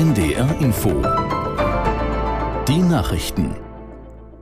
[0.00, 0.88] NDR Info.
[2.66, 3.54] Die Nachrichten.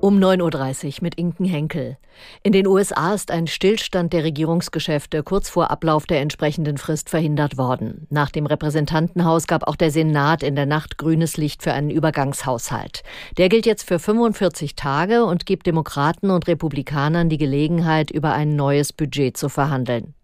[0.00, 1.98] Um 9.30 Uhr mit Inken Henkel.
[2.44, 7.58] In den USA ist ein Stillstand der Regierungsgeschäfte kurz vor Ablauf der entsprechenden Frist verhindert
[7.58, 8.06] worden.
[8.10, 13.02] Nach dem Repräsentantenhaus gab auch der Senat in der Nacht grünes Licht für einen Übergangshaushalt.
[13.36, 18.54] Der gilt jetzt für 45 Tage und gibt Demokraten und Republikanern die Gelegenheit, über ein
[18.54, 20.14] neues Budget zu verhandeln.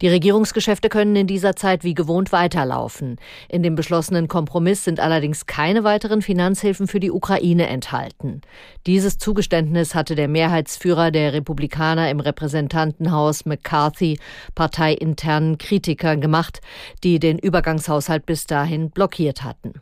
[0.00, 3.16] Die Regierungsgeschäfte können in dieser Zeit wie gewohnt weiterlaufen.
[3.48, 8.40] In dem beschlossenen Kompromiss sind allerdings keine weiteren Finanzhilfen für die Ukraine enthalten.
[8.86, 14.18] Dieses Zugeständnis hatte der Mehrheitsführer der Republikaner im Repräsentantenhaus McCarthy
[14.54, 16.60] parteiinternen Kritikern gemacht,
[17.04, 19.74] die den Übergangshaushalt bis dahin blockiert hatten.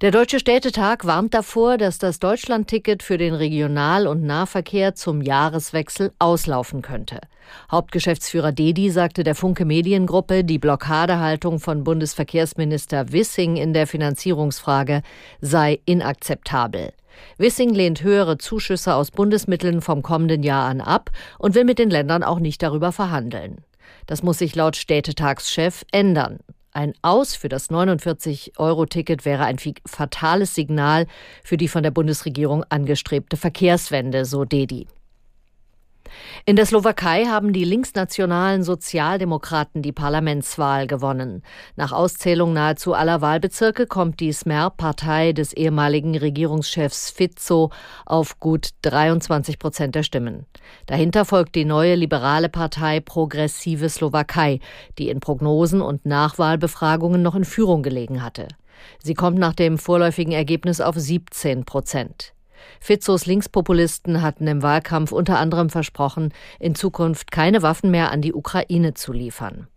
[0.00, 6.10] Der Deutsche Städtetag warnt davor, dass das Deutschlandticket für den Regional- und Nahverkehr zum Jahreswechsel
[6.18, 7.20] auslaufen könnte.
[7.70, 15.02] Hauptgeschäftsführer Dedi sagte der Funke Mediengruppe, die Blockadehaltung von Bundesverkehrsminister Wissing in der Finanzierungsfrage
[15.40, 16.92] sei inakzeptabel.
[17.38, 21.90] Wissing lehnt höhere Zuschüsse aus Bundesmitteln vom kommenden Jahr an ab und will mit den
[21.90, 23.58] Ländern auch nicht darüber verhandeln.
[24.06, 26.40] Das muss sich laut Städtetagschef ändern.
[26.76, 31.06] Ein Aus für das 49-Euro-Ticket wäre ein fatales Signal
[31.44, 34.88] für die von der Bundesregierung angestrebte Verkehrswende, so Dedi.
[36.46, 41.42] In der Slowakei haben die linksnationalen Sozialdemokraten die Parlamentswahl gewonnen.
[41.76, 47.70] Nach Auszählung nahezu aller Wahlbezirke kommt die Smer-Partei des ehemaligen Regierungschefs Fico
[48.04, 50.46] auf gut 23 Prozent der Stimmen.
[50.86, 54.60] Dahinter folgt die neue liberale Partei Progressive Slowakei,
[54.98, 58.48] die in Prognosen und Nachwahlbefragungen noch in Führung gelegen hatte.
[59.02, 62.33] Sie kommt nach dem vorläufigen Ergebnis auf 17 Prozent.
[62.80, 68.34] Fizos Linkspopulisten hatten im Wahlkampf unter anderem versprochen, in Zukunft keine Waffen mehr an die
[68.34, 69.68] Ukraine zu liefern.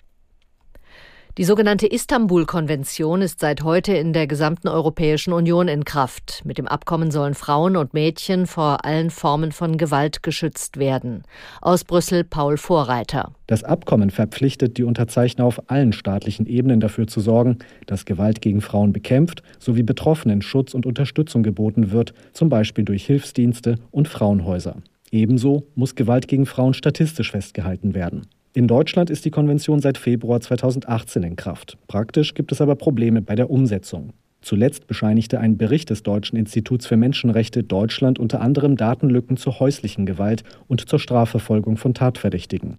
[1.38, 6.42] Die sogenannte Istanbul-Konvention ist seit heute in der gesamten Europäischen Union in Kraft.
[6.46, 11.22] Mit dem Abkommen sollen Frauen und Mädchen vor allen Formen von Gewalt geschützt werden.
[11.62, 13.34] Aus Brüssel Paul Vorreiter.
[13.46, 18.62] Das Abkommen verpflichtet die Unterzeichner auf allen staatlichen Ebenen dafür zu sorgen, dass Gewalt gegen
[18.62, 24.78] Frauen bekämpft sowie Betroffenen Schutz und Unterstützung geboten wird, zum Beispiel durch Hilfsdienste und Frauenhäuser.
[25.12, 28.26] Ebenso muss Gewalt gegen Frauen statistisch festgehalten werden.
[28.54, 31.78] In Deutschland ist die Konvention seit Februar 2018 in Kraft.
[31.88, 34.14] Praktisch gibt es aber Probleme bei der Umsetzung.
[34.42, 40.06] Zuletzt bescheinigte ein Bericht des Deutschen Instituts für Menschenrechte Deutschland unter anderem Datenlücken zur häuslichen
[40.06, 42.78] Gewalt und zur Strafverfolgung von Tatverdächtigen.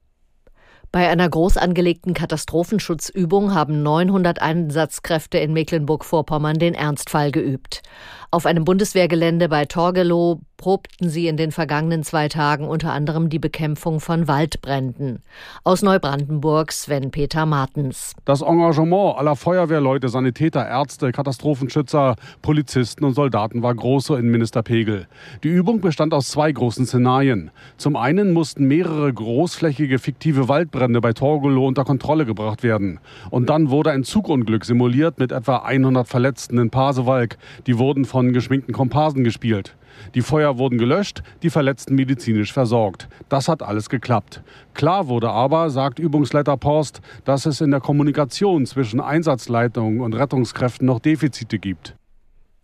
[0.90, 7.82] Bei einer groß angelegten Katastrophenschutzübung haben 900 Einsatzkräfte in Mecklenburg-Vorpommern den Ernstfall geübt.
[8.30, 13.38] Auf einem Bundeswehrgelände bei Torgelow probten sie in den vergangenen zwei Tagen unter anderem die
[13.38, 15.22] Bekämpfung von Waldbränden.
[15.64, 18.12] Aus Neubrandenburg Sven Peter Martens.
[18.24, 25.06] Das Engagement aller Feuerwehrleute, Sanitäter, Ärzte, Katastrophenschützer, Polizisten und Soldaten war groß, so Innenminister Pegel.
[25.44, 27.52] Die Übung bestand aus zwei großen Szenarien.
[27.76, 32.98] Zum einen mussten mehrere großflächige fiktive Waldbrände bei Torgelow unter Kontrolle gebracht werden.
[33.30, 37.38] Und dann wurde ein Zugunglück simuliert mit etwa 100 Verletzten in Pasewalk.
[37.68, 39.76] Die wurden von geschminkten Komparsen gespielt.
[40.14, 43.08] Die Feuer wurden gelöscht, die Verletzten medizinisch versorgt.
[43.28, 44.42] Das hat alles geklappt.
[44.72, 50.86] Klar wurde aber, sagt Übungsleiter Porst, dass es in der Kommunikation zwischen Einsatzleitung und Rettungskräften
[50.86, 51.96] noch Defizite gibt.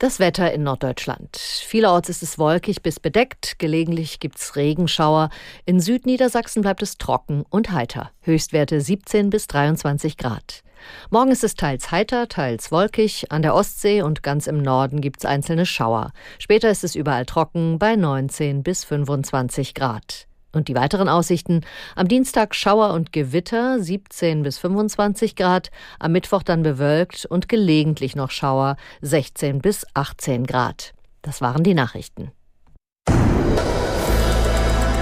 [0.05, 1.35] Das Wetter in Norddeutschland.
[1.39, 5.31] Vielerorts ist es wolkig bis bedeckt, gelegentlich gibt es Regenschauer.
[5.65, 8.11] In Südniedersachsen bleibt es trocken und heiter.
[8.21, 10.63] Höchstwerte 17 bis 23 Grad.
[11.09, 13.33] Morgen ist es teils heiter, teils wolkig.
[13.33, 16.13] An der Ostsee und ganz im Norden gibt es einzelne Schauer.
[16.39, 20.27] Später ist es überall trocken bei 19 bis 25 Grad.
[20.55, 21.63] Und die weiteren Aussichten?
[21.97, 28.17] Am Dienstag Schauer und Gewitter 17 bis 25 Grad, am Mittwoch dann bewölkt und gelegentlich
[28.17, 30.95] noch Schauer 16 bis 18 Grad.
[31.23, 32.33] Das waren die Nachrichten.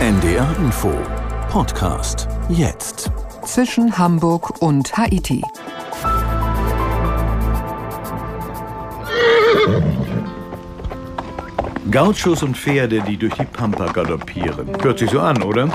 [0.01, 0.93] NDR Info
[1.49, 3.11] Podcast jetzt
[3.45, 5.43] zwischen Hamburg und Haiti.
[11.91, 14.69] Gauchos und Pferde, die durch die Pampa galoppieren.
[14.83, 15.69] Hört sich so an, oder?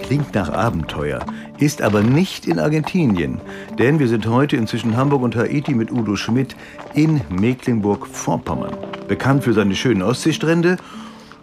[0.00, 1.20] Klingt nach Abenteuer,
[1.58, 3.40] ist aber nicht in Argentinien.
[3.78, 6.56] Denn wir sind heute inzwischen Hamburg und Haiti mit Udo Schmidt
[6.94, 8.74] in Mecklenburg-Vorpommern.
[9.06, 10.78] Bekannt für seine schönen Ostseestrände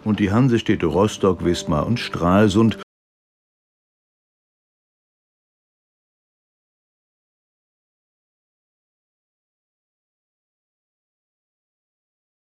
[0.02, 2.83] und die Hansestädte Rostock, Wismar und Stralsund